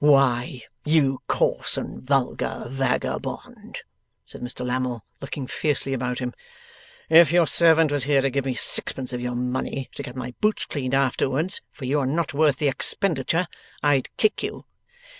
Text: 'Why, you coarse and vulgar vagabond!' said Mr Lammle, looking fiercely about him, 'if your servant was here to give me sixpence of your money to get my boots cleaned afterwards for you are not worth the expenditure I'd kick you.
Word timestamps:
'Why, 0.00 0.62
you 0.84 1.22
coarse 1.28 1.76
and 1.76 2.02
vulgar 2.02 2.64
vagabond!' 2.66 3.82
said 4.26 4.40
Mr 4.40 4.66
Lammle, 4.66 5.04
looking 5.20 5.46
fiercely 5.46 5.92
about 5.92 6.18
him, 6.18 6.34
'if 7.08 7.30
your 7.30 7.46
servant 7.46 7.92
was 7.92 8.02
here 8.02 8.20
to 8.20 8.28
give 8.28 8.44
me 8.44 8.54
sixpence 8.54 9.12
of 9.12 9.20
your 9.20 9.36
money 9.36 9.88
to 9.94 10.02
get 10.02 10.16
my 10.16 10.34
boots 10.40 10.66
cleaned 10.66 10.94
afterwards 10.94 11.60
for 11.70 11.84
you 11.84 12.00
are 12.00 12.06
not 12.06 12.34
worth 12.34 12.56
the 12.56 12.66
expenditure 12.66 13.46
I'd 13.84 14.08
kick 14.16 14.42
you. 14.42 14.64